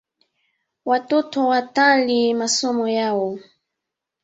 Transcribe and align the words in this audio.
Watoto 0.85 1.47
watalii 1.47 2.33
masomo 2.33 2.87
yao 2.87 3.39